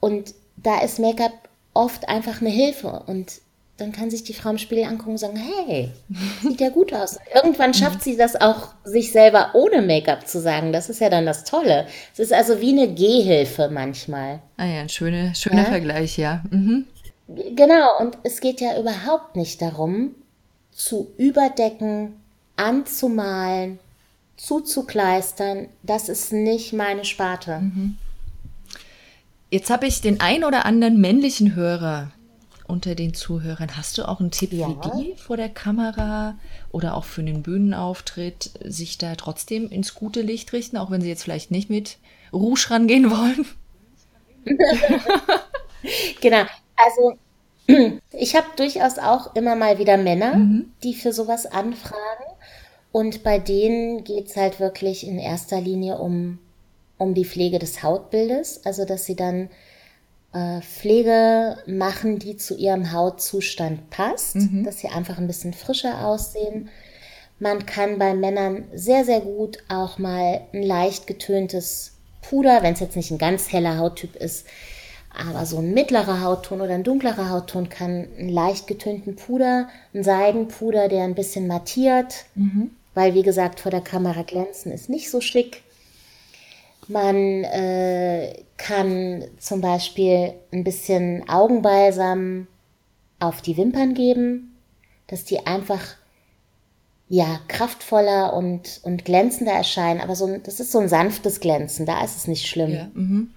[0.00, 3.02] Und da ist Make-up oft einfach eine Hilfe.
[3.06, 3.40] Und
[3.78, 5.90] dann kann sich die Frau im Spiegel angucken und sagen, hey,
[6.42, 7.18] sieht ja gut aus.
[7.32, 10.72] Irgendwann schafft sie das auch, sich selber ohne Make-up zu sagen.
[10.72, 11.86] Das ist ja dann das Tolle.
[12.12, 14.40] Es ist also wie eine Gehhilfe manchmal.
[14.56, 15.68] Ah ja, ein schöner, schöner ja?
[15.68, 16.42] Vergleich, ja.
[16.50, 16.86] Mhm.
[17.28, 20.14] Genau, und es geht ja überhaupt nicht darum,
[20.72, 22.16] zu überdecken,
[22.56, 23.78] anzumalen,
[24.36, 27.60] zuzukleistern, das ist nicht meine Sparte.
[27.60, 27.96] Mhm.
[29.50, 32.10] Jetzt habe ich den ein oder anderen männlichen Hörer
[32.68, 33.76] unter den Zuhörern.
[33.76, 34.68] Hast du auch einen Tipp ja.
[34.68, 36.36] für die vor der Kamera
[36.70, 41.08] oder auch für einen Bühnenauftritt, sich da trotzdem ins gute Licht richten, auch wenn sie
[41.08, 41.98] jetzt vielleicht nicht mit
[42.32, 43.46] Rouge rangehen wollen?
[46.20, 46.44] genau.
[46.76, 47.18] Also
[48.12, 50.72] ich habe durchaus auch immer mal wieder Männer, mhm.
[50.82, 52.24] die für sowas anfragen.
[52.92, 56.38] Und bei denen geht es halt wirklich in erster Linie um,
[56.96, 58.64] um die Pflege des Hautbildes.
[58.64, 59.50] Also, dass sie dann
[60.32, 64.64] Pflege machen, die zu ihrem Hautzustand passt, mhm.
[64.64, 66.68] dass sie einfach ein bisschen frischer aussehen.
[67.38, 72.80] Man kann bei Männern sehr, sehr gut auch mal ein leicht getöntes Puder, wenn es
[72.80, 74.46] jetzt nicht ein ganz heller Hauttyp ist,
[75.16, 80.04] aber so ein mittlerer Hautton oder ein dunklerer Hautton kann einen leicht getönten Puder, ein
[80.04, 82.70] Seidenpuder, der ein bisschen mattiert, mhm.
[82.94, 85.62] weil wie gesagt vor der Kamera glänzen ist nicht so schick.
[86.88, 92.46] Man äh, kann zum Beispiel ein bisschen Augenbalsam
[93.20, 94.56] auf die Wimpern geben,
[95.06, 95.96] dass die einfach
[97.08, 100.00] ja kraftvoller und, und glänzender erscheinen.
[100.00, 102.70] Aber so ein, das ist so ein sanftes Glänzen, da ist es nicht schlimm.
[102.70, 103.30] Ja, mhm.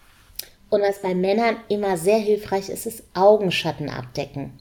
[0.69, 4.53] Und was bei Männern immer sehr hilfreich ist, ist Augenschatten abdecken.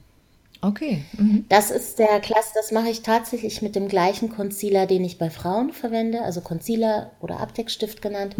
[0.61, 1.03] Okay.
[1.17, 1.45] Mhm.
[1.49, 5.29] Das ist der Klasse, das mache ich tatsächlich mit dem gleichen Concealer, den ich bei
[5.29, 8.35] Frauen verwende, also Concealer oder Abdeckstift genannt.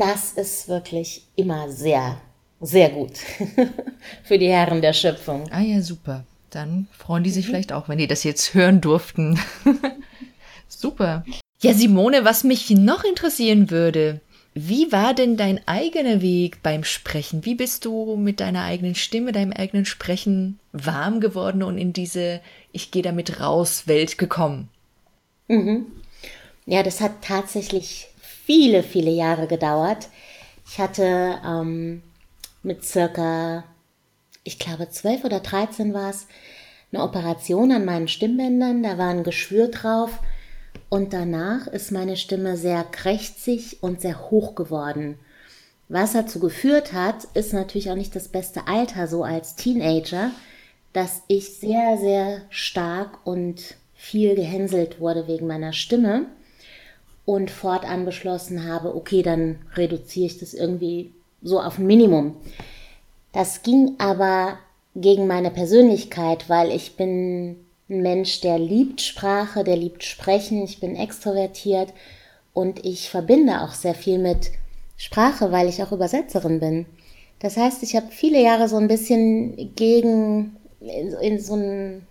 [0.00, 2.18] Das ist wirklich immer sehr,
[2.58, 3.18] sehr gut
[4.24, 5.46] für die Herren der Schöpfung.
[5.50, 6.24] Ah ja, super.
[6.48, 7.50] Dann freuen die sich mhm.
[7.50, 9.38] vielleicht auch, wenn die das jetzt hören durften.
[10.68, 11.22] super.
[11.60, 14.22] Ja, Simone, was mich noch interessieren würde,
[14.54, 17.44] wie war denn dein eigener Weg beim Sprechen?
[17.44, 22.40] Wie bist du mit deiner eigenen Stimme, deinem eigenen Sprechen warm geworden und in diese
[22.72, 24.70] Ich gehe damit raus Welt gekommen?
[25.48, 25.88] Mhm.
[26.64, 28.09] Ja, das hat tatsächlich
[28.44, 30.08] viele, viele Jahre gedauert.
[30.66, 32.02] Ich hatte ähm,
[32.62, 33.64] mit circa,
[34.44, 36.26] ich glaube, zwölf oder dreizehn war es,
[36.92, 38.82] eine Operation an meinen Stimmbändern.
[38.82, 40.18] Da war ein Geschwür drauf
[40.88, 45.18] und danach ist meine Stimme sehr krächzig und sehr hoch geworden.
[45.88, 50.30] Was dazu geführt hat, ist natürlich auch nicht das beste Alter so als Teenager,
[50.92, 56.26] dass ich sehr, sehr stark und viel gehänselt wurde wegen meiner Stimme
[57.30, 61.12] und fortan beschlossen habe, okay, dann reduziere ich das irgendwie
[61.42, 62.34] so auf ein Minimum.
[63.32, 64.58] Das ging aber
[64.96, 67.50] gegen meine Persönlichkeit, weil ich bin
[67.88, 70.64] ein Mensch, der liebt Sprache, der liebt Sprechen.
[70.64, 71.92] Ich bin extrovertiert
[72.52, 74.50] und ich verbinde auch sehr viel mit
[74.96, 76.86] Sprache, weil ich auch Übersetzerin bin.
[77.38, 82.04] Das heißt, ich habe viele Jahre so ein bisschen gegen in, in so ein,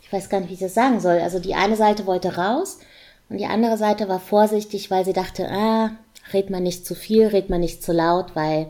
[0.00, 1.18] ich weiß gar nicht, wie ich das sagen soll.
[1.18, 2.78] Also die eine Seite wollte raus
[3.30, 5.92] und die andere Seite war vorsichtig, weil sie dachte, ah,
[6.32, 8.66] red mal nicht zu viel, red mal nicht zu laut, weil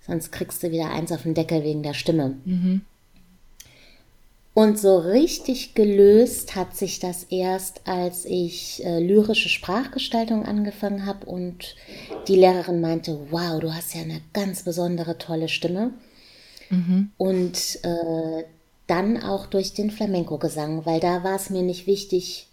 [0.00, 2.36] sonst kriegst du wieder eins auf den Deckel wegen der Stimme.
[2.44, 2.80] Mhm.
[4.54, 11.26] Und so richtig gelöst hat sich das erst, als ich äh, lyrische Sprachgestaltung angefangen habe
[11.26, 11.76] und
[12.26, 15.92] die Lehrerin meinte, wow, du hast ja eine ganz besondere, tolle Stimme.
[16.70, 17.10] Mhm.
[17.18, 18.44] Und äh,
[18.86, 22.48] dann auch durch den Flamenco-Gesang, weil da war es mir nicht wichtig,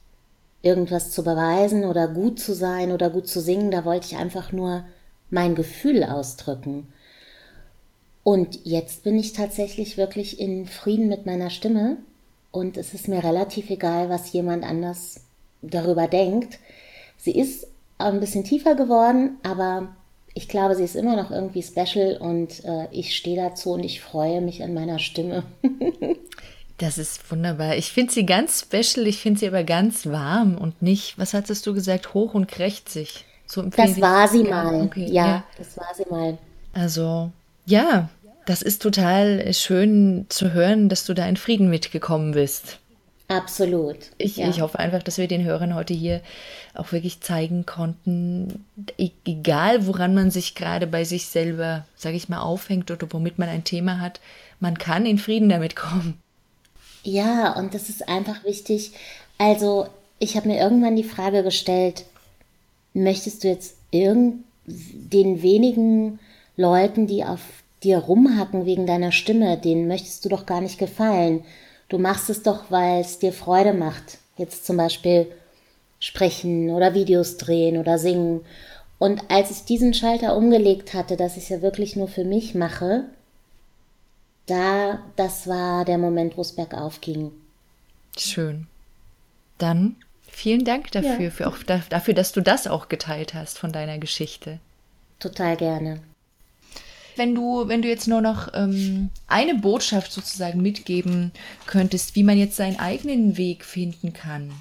[0.64, 3.70] irgendwas zu beweisen oder gut zu sein oder gut zu singen.
[3.70, 4.84] Da wollte ich einfach nur
[5.30, 6.88] mein Gefühl ausdrücken.
[8.24, 11.98] Und jetzt bin ich tatsächlich wirklich in Frieden mit meiner Stimme
[12.52, 15.22] und es ist mir relativ egal, was jemand anders
[15.62, 16.60] darüber denkt.
[17.18, 19.90] Sie ist ein bisschen tiefer geworden, aber
[20.34, 24.02] ich glaube, sie ist immer noch irgendwie special und äh, ich stehe dazu und ich
[24.02, 25.44] freue mich an meiner Stimme.
[26.78, 27.76] das ist wunderbar.
[27.76, 31.66] Ich finde sie ganz special, ich finde sie aber ganz warm und nicht, was hattest
[31.68, 33.26] du gesagt, hoch und krächzig.
[33.46, 34.82] So das war sie mal.
[34.82, 36.38] Okay, ja, ja, das war sie mal.
[36.74, 37.32] Also
[37.66, 38.10] ja,
[38.46, 42.80] das ist total schön zu hören, dass du da in Frieden mitgekommen bist.
[43.28, 43.98] Absolut.
[44.18, 44.50] Ich, ja.
[44.50, 46.22] ich hoffe einfach, dass wir den Hörern heute hier
[46.74, 48.66] auch wirklich zeigen konnten,
[48.98, 53.40] e-, egal woran man sich gerade bei sich selber, sage ich mal, aufhängt oder womit
[53.40, 54.20] man ein Thema hat,
[54.60, 56.22] man kann in Frieden damit kommen.
[57.04, 58.94] Ja, und das ist einfach wichtig.
[59.38, 59.88] Also,
[60.20, 62.06] ich habe mir irgendwann die Frage gestellt,
[62.94, 66.20] möchtest du jetzt irgend den wenigen
[66.56, 67.42] Leuten, die auf
[67.84, 71.44] dir rumhacken wegen deiner Stimme, denen möchtest du doch gar nicht gefallen.
[71.90, 74.18] Du machst es doch, weil es dir Freude macht.
[74.38, 75.28] Jetzt zum Beispiel
[76.00, 78.42] sprechen oder Videos drehen oder singen.
[79.00, 82.56] Und als ich diesen Schalter umgelegt hatte, dass ich es ja wirklich nur für mich
[82.56, 83.04] mache,
[84.46, 87.32] da, das war der Moment, wo es bergauf ging.
[88.18, 88.68] Schön.
[89.58, 89.96] Dann
[90.28, 91.30] vielen Dank dafür, ja.
[91.30, 94.60] für auch, dafür, dass du das auch geteilt hast von deiner Geschichte.
[95.20, 96.02] Total gerne.
[97.16, 101.32] Wenn du, wenn du jetzt nur noch ähm, eine Botschaft sozusagen mitgeben
[101.68, 104.52] könntest, wie man jetzt seinen eigenen Weg finden kann,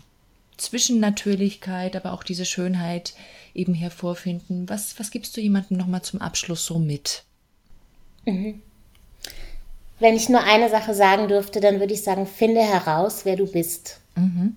[0.58, 3.14] zwischen Natürlichkeit, aber auch diese Schönheit
[3.54, 7.24] eben hervorfinden, was, was gibst du jemandem nochmal zum Abschluss so mit?
[8.26, 8.60] Mhm.
[10.02, 13.46] Wenn ich nur eine Sache sagen dürfte, dann würde ich sagen, finde heraus, wer du
[13.46, 14.00] bist.
[14.16, 14.56] Mhm.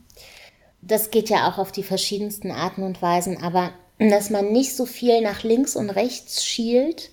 [0.81, 4.87] Das geht ja auch auf die verschiedensten Arten und Weisen, aber dass man nicht so
[4.87, 7.11] viel nach links und rechts schielt,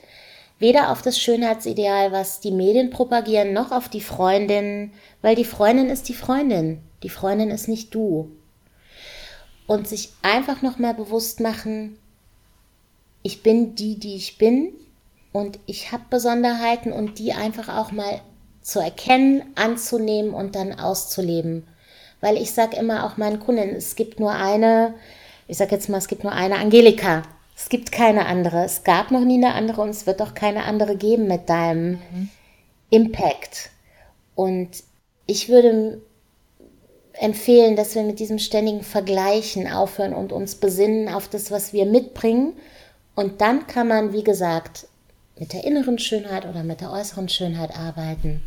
[0.59, 5.91] weder auf das Schönheitsideal, was die Medien propagieren, noch auf die Freundin, weil die Freundin
[5.91, 6.81] ist die Freundin.
[7.03, 8.31] Die Freundin ist nicht du.
[9.67, 11.99] Und sich einfach nochmal bewusst machen,
[13.23, 14.73] ich bin die, die ich bin
[15.33, 18.21] und ich habe Besonderheiten und die einfach auch mal
[18.61, 21.67] zu erkennen, anzunehmen und dann auszuleben.
[22.21, 24.95] Weil ich sage immer auch meinen Kunden, es gibt nur eine,
[25.49, 27.23] ich sage jetzt mal, es gibt nur eine Angelika.
[27.57, 28.65] Es gibt keine andere.
[28.65, 31.93] Es gab noch nie eine andere und es wird auch keine andere geben mit deinem
[31.93, 32.29] mhm.
[32.91, 33.71] Impact.
[34.35, 34.69] Und
[35.27, 36.01] ich würde
[37.15, 41.87] empfehlen, dass wir mit diesem ständigen Vergleichen aufhören und uns besinnen auf das, was wir
[41.87, 42.55] mitbringen.
[43.15, 44.87] Und dann kann man, wie gesagt,
[45.39, 48.43] mit der inneren Schönheit oder mit der äußeren Schönheit arbeiten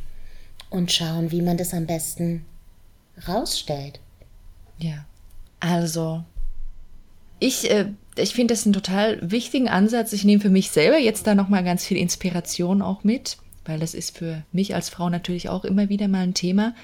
[0.70, 2.46] und schauen, wie man das am besten
[3.28, 4.00] rausstellt.
[4.78, 5.06] Ja,
[5.60, 6.24] also
[7.40, 10.14] ich, äh, ich finde das einen total wichtigen Ansatz.
[10.14, 13.94] Ich nehme für mich selber jetzt da nochmal ganz viel Inspiration auch mit, weil das
[13.94, 16.76] ist für mich als Frau natürlich auch immer wieder mal ein Thema.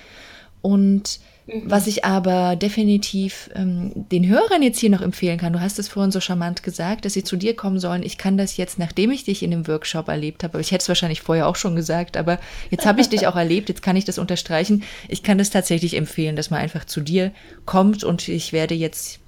[0.62, 1.64] Und mhm.
[1.66, 5.88] was ich aber definitiv ähm, den Hörern jetzt hier noch empfehlen kann, du hast es
[5.88, 8.04] vorhin so charmant gesagt, dass sie zu dir kommen sollen.
[8.04, 10.84] Ich kann das jetzt, nachdem ich dich in dem Workshop erlebt habe, aber ich hätte
[10.84, 13.96] es wahrscheinlich vorher auch schon gesagt, aber jetzt habe ich dich auch erlebt, jetzt kann
[13.96, 14.84] ich das unterstreichen.
[15.08, 17.32] Ich kann das tatsächlich empfehlen, dass man einfach zu dir
[17.66, 19.20] kommt und ich werde jetzt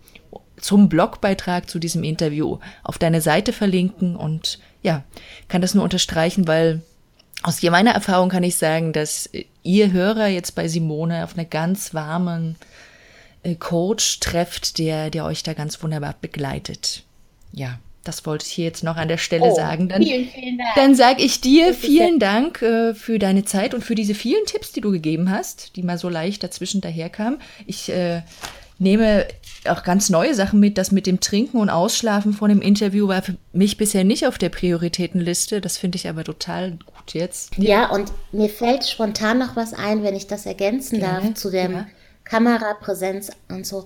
[0.58, 5.04] zum Blogbeitrag zu diesem Interview auf deine Seite verlinken und ja,
[5.48, 6.82] kann das nur unterstreichen, weil
[7.44, 9.30] aus meiner Erfahrung kann ich sagen, dass
[9.64, 12.56] ihr Hörer jetzt bei Simone auf eine ganz warmen
[13.44, 17.04] äh, Coach trefft, der, der euch da ganz wunderbar begleitet.
[17.52, 19.88] Ja, das wollte ich hier jetzt noch an der Stelle oh, sagen.
[19.88, 20.70] Dann, vielen, vielen Dank.
[20.76, 24.72] Dann sage ich dir vielen Dank äh, für deine Zeit und für diese vielen Tipps,
[24.72, 27.40] die du gegeben hast, die mal so leicht dazwischen daherkamen.
[27.66, 28.22] Ich äh,
[28.78, 29.28] nehme
[29.70, 30.78] auch ganz neue Sachen mit.
[30.78, 34.38] Das mit dem Trinken und Ausschlafen von dem Interview war für mich bisher nicht auf
[34.38, 35.62] der Prioritätenliste.
[35.62, 37.58] Das finde ich aber total gut jetzt.
[37.58, 41.28] Ja, und mir fällt spontan noch was ein, wenn ich das ergänzen Gerne.
[41.28, 41.88] darf zu der ja.
[42.24, 43.86] Kamerapräsenz und so.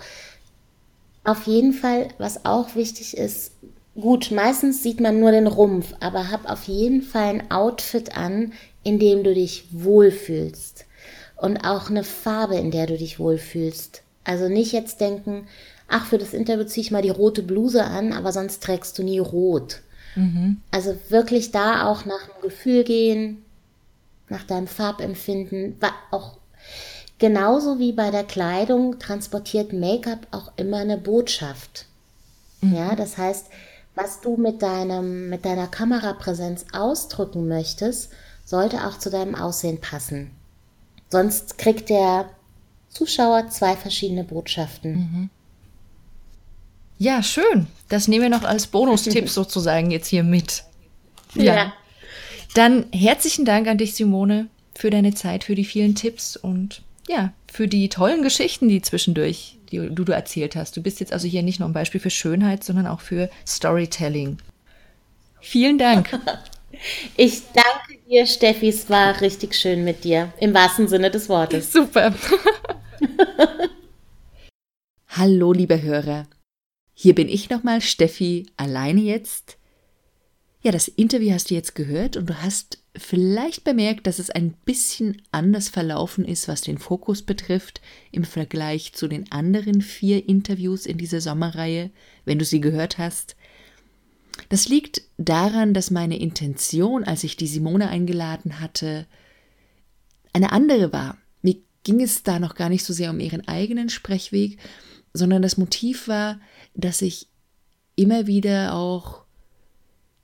[1.24, 3.52] Auf jeden Fall, was auch wichtig ist,
[3.96, 8.54] gut, meistens sieht man nur den Rumpf, aber hab auf jeden Fall ein Outfit an,
[8.84, 10.86] in dem du dich wohlfühlst.
[11.36, 14.02] Und auch eine Farbe, in der du dich wohlfühlst.
[14.28, 15.48] Also nicht jetzt denken,
[15.88, 19.04] ach, für das Interview ziehe ich mal die rote Bluse an, aber sonst trägst du
[19.04, 19.80] nie rot.
[20.16, 20.58] Mhm.
[20.70, 23.46] Also wirklich da auch nach dem Gefühl gehen,
[24.28, 25.78] nach deinem Farbempfinden,
[26.12, 26.34] auch
[27.20, 31.86] genauso wie bei der Kleidung transportiert Make-up auch immer eine Botschaft.
[32.60, 32.76] Mhm.
[32.76, 33.46] Ja, das heißt,
[33.96, 38.12] was du mit deinem, mit deiner Kamerapräsenz ausdrücken möchtest,
[38.44, 40.32] sollte auch zu deinem Aussehen passen.
[41.10, 42.30] Sonst kriegt der
[42.98, 44.94] Zuschauer zwei verschiedene Botschaften.
[44.94, 45.30] Mhm.
[46.98, 47.68] Ja, schön.
[47.90, 50.64] Das nehmen wir noch als Bonustipp sozusagen jetzt hier mit.
[51.36, 51.56] Ja.
[51.56, 51.74] ja.
[52.56, 57.34] Dann herzlichen Dank an dich, Simone, für deine Zeit, für die vielen Tipps und ja,
[57.52, 60.76] für die tollen Geschichten, die zwischendurch, die du, du erzählt hast.
[60.76, 64.38] Du bist jetzt also hier nicht nur ein Beispiel für Schönheit, sondern auch für Storytelling.
[65.40, 66.20] Vielen Dank.
[67.16, 68.68] Ich danke dir, Steffi.
[68.68, 70.32] Es war richtig schön mit dir.
[70.40, 71.72] Im wahrsten Sinne des Wortes.
[71.72, 72.14] Super.
[75.08, 76.28] Hallo, liebe Hörer.
[76.94, 79.58] Hier bin ich nochmal, Steffi, alleine jetzt.
[80.62, 84.54] Ja, das Interview hast du jetzt gehört und du hast vielleicht bemerkt, dass es ein
[84.66, 87.82] bisschen anders verlaufen ist, was den Fokus betrifft,
[88.12, 91.92] im Vergleich zu den anderen vier Interviews in dieser Sommerreihe,
[92.26, 93.36] wenn du sie gehört hast.
[94.50, 99.06] Das liegt daran, dass meine Intention, als ich die Simone eingeladen hatte,
[100.34, 101.18] eine andere war
[101.88, 104.58] ging es da noch gar nicht so sehr um ihren eigenen Sprechweg,
[105.14, 106.38] sondern das Motiv war,
[106.76, 107.30] dass ich
[107.96, 109.24] immer wieder auch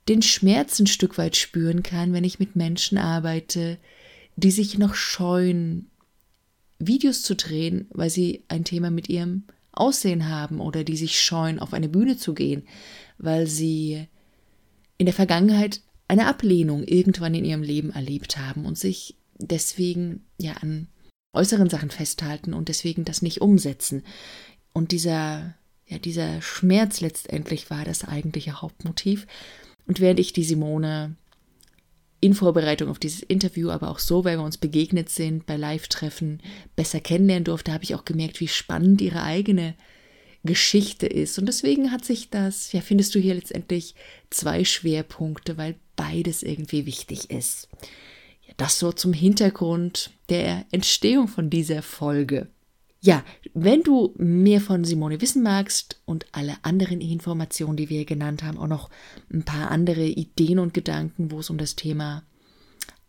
[0.06, 3.78] den Schmerz ein Stück weit spüren kann, wenn ich mit Menschen arbeite,
[4.36, 5.90] die sich noch scheuen,
[6.78, 11.58] Videos zu drehen, weil sie ein Thema mit ihrem Aussehen haben oder die sich scheuen,
[11.58, 12.64] auf eine Bühne zu gehen,
[13.16, 14.06] weil sie
[14.98, 20.52] in der Vergangenheit eine Ablehnung irgendwann in ihrem Leben erlebt haben und sich deswegen ja
[20.60, 20.88] an
[21.34, 24.04] äußeren Sachen festhalten und deswegen das nicht umsetzen.
[24.72, 25.54] Und dieser,
[25.86, 29.26] ja, dieser Schmerz letztendlich war das eigentliche Hauptmotiv.
[29.86, 31.16] Und während ich die Simone
[32.20, 36.40] in Vorbereitung auf dieses Interview, aber auch so, weil wir uns begegnet sind bei Live-Treffen,
[36.74, 39.74] besser kennenlernen durfte, habe ich auch gemerkt, wie spannend ihre eigene
[40.42, 41.38] Geschichte ist.
[41.38, 43.94] Und deswegen hat sich das, ja, findest du hier letztendlich
[44.30, 47.68] zwei Schwerpunkte, weil beides irgendwie wichtig ist.
[48.56, 52.48] Das so zum Hintergrund der Entstehung von dieser Folge.
[53.00, 58.42] Ja, wenn du mehr von Simone wissen magst und alle anderen Informationen, die wir genannt
[58.42, 58.88] haben, auch noch
[59.30, 62.22] ein paar andere Ideen und Gedanken, wo es um das Thema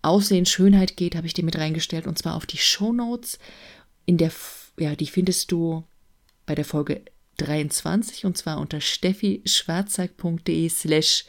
[0.02, 3.40] Aussehen, Schönheit geht, habe ich dir mit reingestellt und zwar auf die Show Notes.
[4.06, 4.32] In der,
[4.78, 5.86] ja, die findest du
[6.46, 7.02] bei der Folge
[7.38, 11.26] 23 und zwar unter steffischwarzack.de slash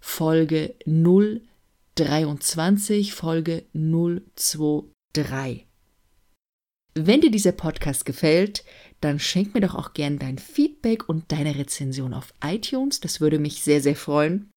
[0.00, 1.42] Folge 0
[1.96, 5.66] 23, Folge 023.
[6.94, 8.64] Wenn dir dieser Podcast gefällt,
[9.00, 13.00] dann schenk mir doch auch gern dein Feedback und deine Rezension auf iTunes.
[13.00, 14.50] Das würde mich sehr, sehr freuen.